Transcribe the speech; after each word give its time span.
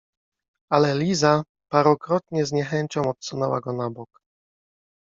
Ale 0.71 0.93
Liza 0.97 1.43
parokrotnie 1.71 2.45
z 2.45 2.51
niechęcią 2.51 3.09
odsunęła 3.09 3.61
go 3.61 3.73
na 3.73 3.89
bok. 3.89 4.19